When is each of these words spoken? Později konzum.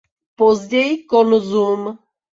Později 0.35 1.03
konzum. 1.05 1.99